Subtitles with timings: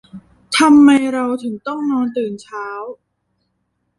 [0.57, 2.67] ทำไมเราถึงต้องนอนตื่นเช้า